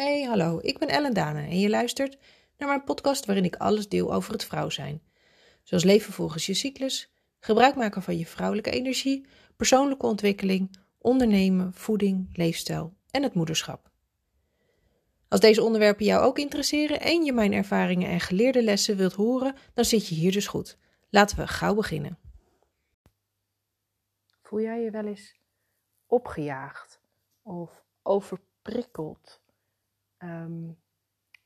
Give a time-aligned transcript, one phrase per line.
[0.00, 2.18] Hey, hallo, ik ben Ellen Dane en je luistert
[2.56, 5.02] naar mijn podcast waarin ik alles deel over het vrouw zijn.
[5.62, 9.26] Zoals leven volgens je cyclus, gebruik maken van je vrouwelijke energie,
[9.56, 13.90] persoonlijke ontwikkeling, ondernemen, voeding, leefstijl en het moederschap.
[15.28, 19.54] Als deze onderwerpen jou ook interesseren en je mijn ervaringen en geleerde lessen wilt horen,
[19.74, 20.78] dan zit je hier dus goed.
[21.10, 22.18] Laten we gauw beginnen.
[24.42, 25.34] Voel jij je wel eens
[26.06, 27.00] opgejaagd
[27.42, 29.39] of overprikkeld,
[30.22, 30.78] um,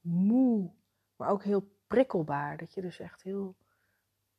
[0.00, 0.72] moe,
[1.16, 2.56] maar ook heel prikkelbaar?
[2.56, 3.56] Dat je dus echt heel,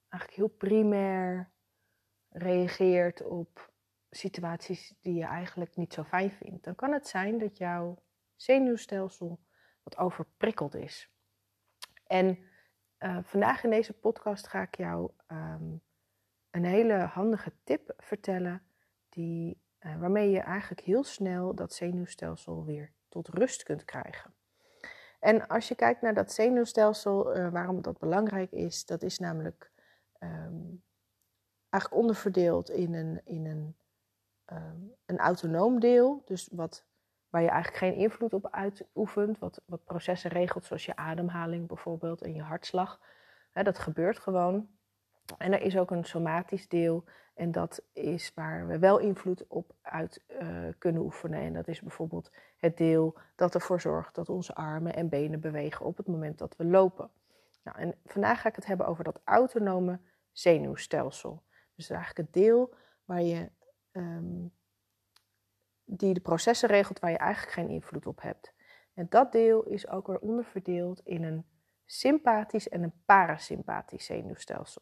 [0.09, 1.51] eigenlijk heel primair
[2.29, 3.71] reageert op
[4.09, 6.63] situaties die je eigenlijk niet zo fijn vindt.
[6.63, 8.03] Dan kan het zijn dat jouw
[8.35, 9.39] zenuwstelsel
[9.83, 11.09] wat overprikkeld is.
[12.07, 12.39] En
[12.99, 15.81] uh, vandaag in deze podcast ga ik jou um,
[16.49, 18.63] een hele handige tip vertellen
[19.09, 24.33] die, uh, waarmee je eigenlijk heel snel dat zenuwstelsel weer tot rust kunt krijgen.
[25.19, 29.71] En als je kijkt naar dat zenuwstelsel, uh, waarom dat belangrijk is, dat is namelijk
[30.19, 30.83] um,
[31.69, 33.75] eigenlijk onderverdeeld in een, in een,
[34.53, 36.85] um, een autonoom deel, dus wat,
[37.29, 42.21] waar je eigenlijk geen invloed op uitoefent, wat, wat processen regelt zoals je ademhaling bijvoorbeeld
[42.21, 43.01] en je hartslag.
[43.53, 44.78] Dat gebeurt gewoon.
[45.37, 47.03] En er is ook een somatisch deel
[47.39, 51.39] en dat is waar we wel invloed op uit uh, kunnen oefenen.
[51.39, 55.85] En dat is bijvoorbeeld het deel dat ervoor zorgt dat onze armen en benen bewegen
[55.85, 57.09] op het moment dat we lopen.
[57.63, 59.99] Nou, en vandaag ga ik het hebben over dat autonome
[60.31, 61.43] zenuwstelsel.
[61.75, 62.73] Dus eigenlijk het deel
[63.05, 63.49] waar je,
[63.91, 64.53] um,
[65.83, 68.53] die de processen regelt waar je eigenlijk geen invloed op hebt.
[68.93, 71.45] En dat deel is ook weer onderverdeeld in een
[71.85, 74.81] sympathisch en een parasympathisch zenuwstelsel.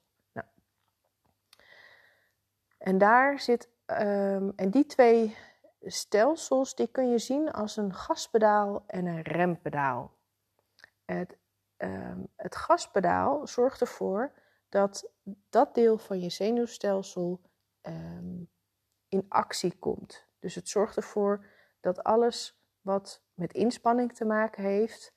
[2.77, 5.37] En daar zit, um, en die twee
[5.81, 10.15] stelsels, die kun je zien als een gaspedaal en een rempedaal.
[11.05, 11.37] Het,
[11.77, 14.31] um, het gaspedaal zorgt ervoor
[14.69, 15.11] dat
[15.49, 17.41] dat deel van je zenuwstelsel
[17.81, 18.49] um,
[19.07, 20.25] in actie komt.
[20.39, 21.45] Dus het zorgt ervoor
[21.79, 25.13] dat alles wat met inspanning te maken heeft,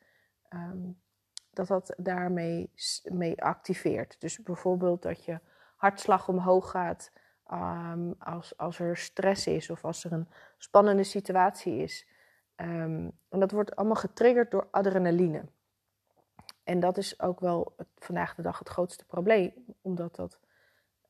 [1.50, 2.70] dat dat daarmee
[3.02, 4.20] mee activeert.
[4.20, 5.40] Dus bijvoorbeeld dat je
[5.76, 7.12] hartslag omhoog gaat
[7.52, 10.28] Um, als, als er stress is of als er een
[10.58, 12.06] spannende situatie is.
[12.56, 15.44] Um, en dat wordt allemaal getriggerd door adrenaline.
[16.64, 20.40] En dat is ook wel vandaag de dag het grootste probleem, omdat dat,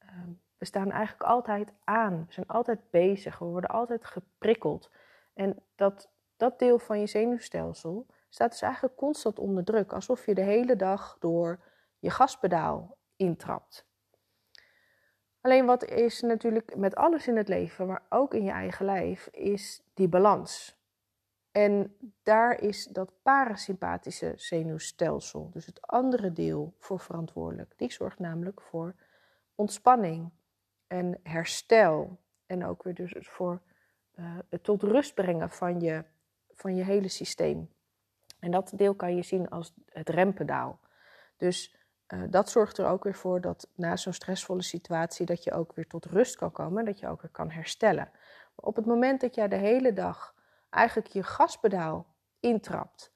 [0.02, 2.24] um, we staan eigenlijk altijd aan.
[2.26, 4.90] We zijn altijd bezig, we worden altijd geprikkeld.
[5.34, 10.34] En dat, dat deel van je zenuwstelsel staat dus eigenlijk constant onder druk, alsof je
[10.34, 11.64] de hele dag door
[11.98, 13.88] je gaspedaal intrapt.
[15.40, 19.26] Alleen wat is natuurlijk met alles in het leven, maar ook in je eigen lijf,
[19.26, 20.78] is die balans.
[21.50, 27.72] En daar is dat parasympathische zenuwstelsel, dus het andere deel, voor verantwoordelijk.
[27.76, 28.94] Die zorgt namelijk voor
[29.54, 30.30] ontspanning
[30.86, 32.18] en herstel.
[32.46, 33.60] En ook weer dus voor
[34.14, 36.04] uh, het tot rust brengen van je,
[36.54, 37.70] van je hele systeem.
[38.38, 40.80] En dat deel kan je zien als het rempedaal.
[41.36, 41.79] Dus
[42.12, 45.72] uh, dat zorgt er ook weer voor dat na zo'n stressvolle situatie dat je ook
[45.72, 48.08] weer tot rust kan komen, dat je ook weer kan herstellen.
[48.54, 50.34] Maar op het moment dat jij de hele dag
[50.70, 52.06] eigenlijk je gaspedaal
[52.40, 53.12] intrapt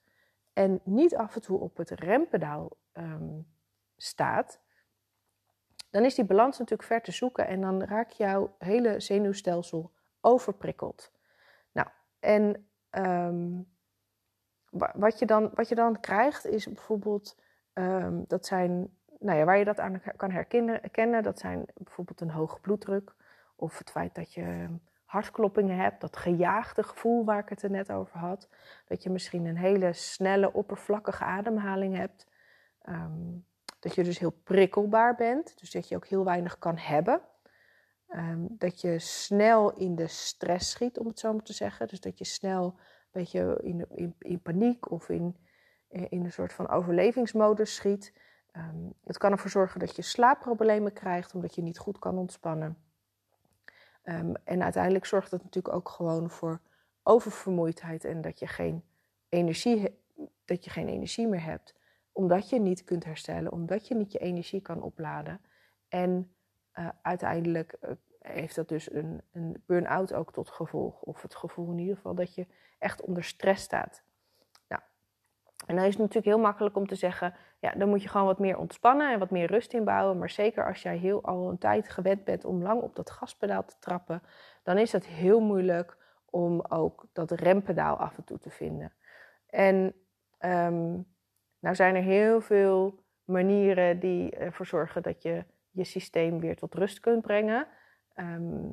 [0.52, 3.46] en niet af en toe op het rempedaal um,
[3.96, 4.60] staat,
[5.90, 11.12] dan is die balans natuurlijk ver te zoeken en dan raak jouw hele zenuwstelsel overprikkeld.
[11.72, 11.88] Nou,
[12.18, 13.72] en um,
[14.94, 17.36] wat, je dan, wat je dan krijgt is bijvoorbeeld
[17.74, 22.30] Um, dat zijn, nou ja, waar je dat aan kan herkennen, dat zijn bijvoorbeeld een
[22.30, 23.14] hoge bloeddruk
[23.56, 24.68] of het feit dat je
[25.04, 28.48] hartkloppingen hebt, dat gejaagde gevoel waar ik het er net over had,
[28.86, 32.26] dat je misschien een hele snelle, oppervlakkige ademhaling hebt,
[32.88, 33.46] um,
[33.80, 37.20] dat je dus heel prikkelbaar bent, dus dat je ook heel weinig kan hebben.
[38.08, 41.88] Um, dat je snel in de stress schiet, om het zo maar te zeggen.
[41.88, 42.74] Dus dat je snel een
[43.12, 45.36] beetje in, in paniek of in
[45.94, 48.12] in een soort van overlevingsmodus schiet.
[48.56, 52.78] Um, het kan ervoor zorgen dat je slaapproblemen krijgt omdat je niet goed kan ontspannen.
[54.04, 56.60] Um, en uiteindelijk zorgt het natuurlijk ook gewoon voor
[57.02, 58.84] oververmoeidheid en dat je geen
[59.28, 59.98] energie,
[60.44, 61.74] dat je geen energie meer hebt.
[62.12, 65.40] Omdat je niet kunt herstellen, omdat je niet je energie kan opladen.
[65.88, 66.34] En
[66.74, 71.02] uh, uiteindelijk uh, heeft dat dus een, een burn-out ook tot gevolg.
[71.02, 72.46] Of het gevoel in ieder geval dat je
[72.78, 74.02] echt onder stress staat.
[75.66, 78.26] En dan is het natuurlijk heel makkelijk om te zeggen, ja, dan moet je gewoon
[78.26, 80.18] wat meer ontspannen en wat meer rust inbouwen.
[80.18, 83.64] Maar zeker als jij heel al een tijd gewend bent om lang op dat gaspedaal
[83.64, 84.22] te trappen,
[84.62, 85.96] dan is het heel moeilijk
[86.30, 88.92] om ook dat rempedaal af en toe te vinden.
[89.46, 89.94] En
[90.40, 91.06] um,
[91.58, 96.74] nou zijn er heel veel manieren die ervoor zorgen dat je je systeem weer tot
[96.74, 97.66] rust kunt brengen.
[98.14, 98.68] Ehm,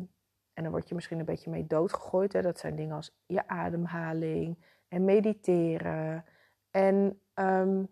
[0.54, 2.34] en dan word je misschien een beetje mee doodgegooid.
[2.34, 2.42] Hè.
[2.42, 6.26] Dat zijn dingen als je ademhaling en mediteren.
[6.72, 7.90] En um,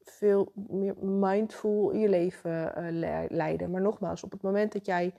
[0.00, 3.70] veel meer mindful je leven uh, leiden.
[3.70, 5.14] Maar nogmaals, op het moment dat jij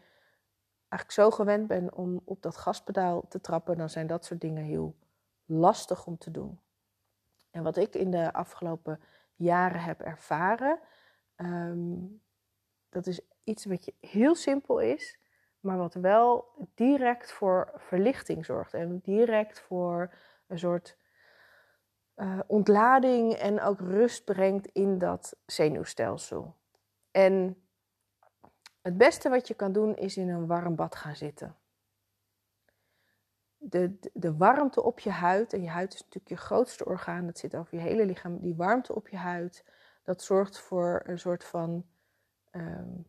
[0.89, 4.63] eigenlijk zo gewend bent om op dat gaspedaal te trappen, dan zijn dat soort dingen
[4.63, 4.95] heel
[5.45, 6.59] lastig om te doen.
[7.51, 9.00] En wat ik in de afgelopen
[9.36, 10.80] jaren heb ervaren,
[11.36, 12.21] um,
[12.89, 15.19] dat is iets wat je heel simpel is,
[15.59, 20.13] maar wat wel direct voor verlichting zorgt en direct voor
[20.47, 20.97] een soort
[22.16, 26.56] uh, ontlading en ook rust brengt in dat zenuwstelsel.
[27.12, 27.66] En
[28.82, 31.56] het beste wat je kan doen is in een warm bad gaan zitten.
[33.58, 37.38] De, de, warmte op je huid, en je huid is natuurlijk je grootste orgaan, dat
[37.38, 39.66] zit over je hele lichaam, die warmte op je huid,
[40.04, 41.86] dat zorgt voor een soort van
[42.52, 43.06] um,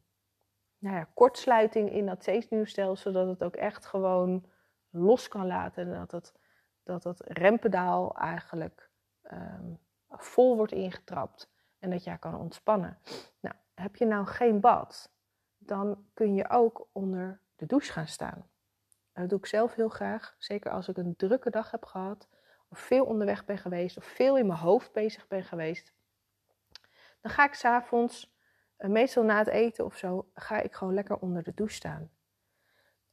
[0.79, 4.44] nou ja, kortsluiting in dat zenuwstelsel, zodat het ook echt gewoon
[4.91, 6.35] los kan laten en dat het,
[6.82, 8.85] dat het rempedaal eigenlijk
[9.32, 9.78] um,
[10.11, 12.99] vol wordt ingetrapt en dat jij kan ontspannen.
[13.40, 15.12] Nou, heb je nou geen bad,
[15.58, 18.49] dan kun je ook onder de douche gaan staan.
[19.12, 22.28] Dat doe ik zelf heel graag, zeker als ik een drukke dag heb gehad,
[22.69, 25.93] of veel onderweg ben geweest, of veel in mijn hoofd bezig ben geweest.
[27.20, 28.37] Dan ga ik s'avonds,
[28.79, 32.11] uh, meestal na het eten of zo, ga ik gewoon lekker onder de douche staan.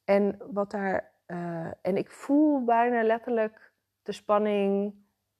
[0.03, 3.71] En wat daar, uh, en ik voel bijna letterlijk
[4.01, 4.95] de spanning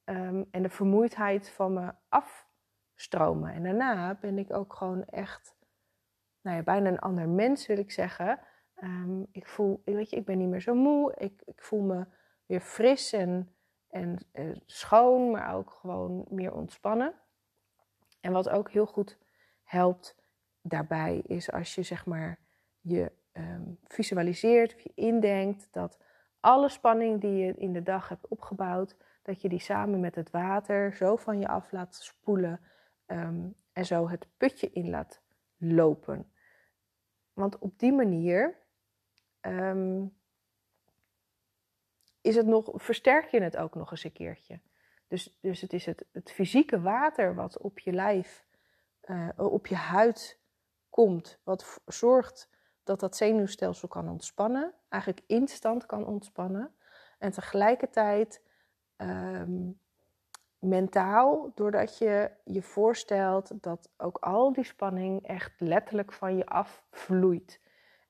[0.06, 3.54] um, en de vermoeidheid van me afstromen.
[3.54, 5.56] En daarna ben ik ook gewoon echt,
[6.42, 8.40] nou ja, bijna een ander mens wil ik zeggen.
[8.84, 11.14] Um, ik voel, weet je, ik ben niet meer zo moe.
[11.18, 12.06] Ik, ik voel me
[12.46, 13.56] weer fris en,
[13.90, 17.14] en uh, schoon, maar ook gewoon meer ontspannen.
[18.22, 19.18] En wat ook heel goed
[19.64, 20.16] helpt
[20.62, 22.40] daarbij is als je zeg maar
[22.80, 26.00] je um, visualiseert of je indenkt dat
[26.40, 30.32] alle spanning die je in de dag hebt opgebouwd, dat je die samen met het
[30.32, 32.60] water zo van je af laat spoelen
[33.08, 35.22] um, en zo het putje in laat
[35.58, 36.32] lopen.
[37.34, 38.58] Want op die manier
[39.42, 40.18] um,
[42.22, 44.60] is het nog, versterk je het ook nog eens een keertje.
[45.08, 48.46] Dus, dus het is het, het fysieke water wat op je lijf,
[49.06, 50.40] uh, op je huid
[50.90, 52.50] komt, wat zorgt
[52.84, 56.76] dat dat zenuwstelsel kan ontspannen, eigenlijk instant kan ontspannen.
[57.20, 58.42] En tegelijkertijd
[59.10, 59.80] um,
[60.60, 67.62] mentaal, doordat je je voorstelt dat ook al die spanning echt letterlijk van je afvloeit.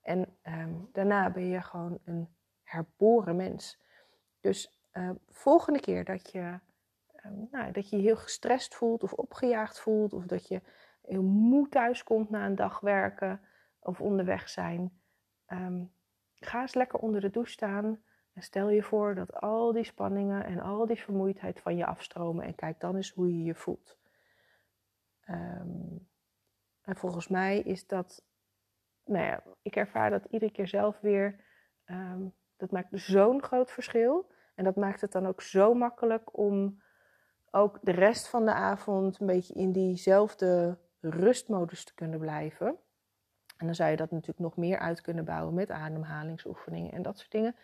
[0.02, 2.28] En um, daarna ben je gewoon een
[2.64, 3.82] herboren mens.
[4.40, 6.60] Dus uh, volgende keer dat je,
[7.52, 10.62] nou, dat je heel gestrest voelt of opgejaagd voelt, of dat je
[11.02, 13.42] heel moe thuis komt na een dag werken
[13.80, 15.02] of onderweg zijn,
[16.36, 18.04] ga eens lekker onder de douche staan.
[18.34, 22.46] En stel je voor dat al die spanningen en al die vermoeidheid van je afstromen
[22.46, 23.98] en kijk dan eens hoe je je voelt.
[25.30, 26.08] Um,
[26.82, 28.26] en volgens mij is dat,
[29.06, 31.36] nou ja, ik ervaar dat iedere keer zelf weer.
[31.86, 34.32] Um, dat maakt zo'n groot verschil.
[34.56, 36.82] En dat maakt het dan ook zo makkelijk om
[37.52, 42.78] ook de rest van de avond een beetje in diezelfde rustmodus te kunnen blijven.
[43.58, 47.18] En dan zou je dat natuurlijk nog meer uit kunnen bouwen met ademhalingsoefeningen en dat
[47.18, 47.56] soort dingen.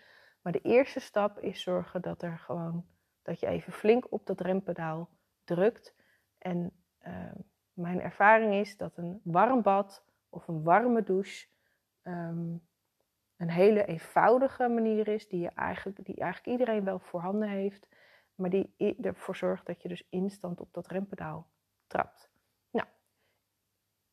[0.41, 2.85] Maar de eerste stap is zorgen dat er gewoon
[3.21, 5.09] dat je even flink op dat rempedaal
[5.43, 5.95] drukt.
[6.37, 7.31] En uh,
[7.73, 11.47] mijn ervaring is dat een warm bad of een warme douche
[12.03, 12.67] um,
[13.39, 17.87] een hele eenvoudige manier is die, je eigenlijk, die eigenlijk iedereen wel voorhanden heeft,
[18.35, 21.49] maar die ervoor zorgt dat je dus instant op dat rempedaal
[21.87, 22.29] trapt.
[22.71, 22.87] Nou,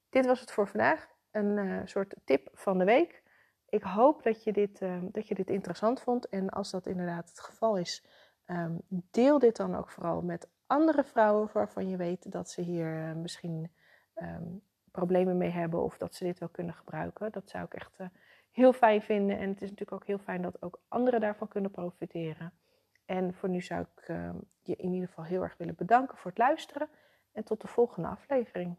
[0.08, 1.14] dit was het voor vandaag.
[1.30, 3.22] Een uh, soort tip van de week
[3.68, 6.28] ik hoop dat je, dit, uh, dat je dit interessant vond.
[6.28, 8.04] En als dat inderdaad het geval is,
[8.46, 13.08] um, deel dit dan ook vooral met andere vrouwen waarvan je weet dat ze hier
[13.08, 13.72] uh, misschien
[14.14, 17.32] um, problemen mee hebben of dat ze dit wel kunnen gebruiken.
[17.32, 18.06] Dat zou ik echt uh,
[18.50, 19.38] heel fijn vinden.
[19.38, 22.52] En het is natuurlijk ook heel fijn dat ook anderen daarvan kunnen profiteren.
[23.04, 24.06] En voor nu zou ik
[24.62, 26.88] je in ieder geval heel erg willen bedanken voor het luisteren.
[27.32, 28.76] En tot de volgende aflevering.